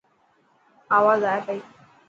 آواز 0.97 1.21
آي 1.31 1.39
پئي. 1.45 1.59